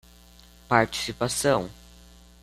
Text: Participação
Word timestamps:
Participação 0.67 1.29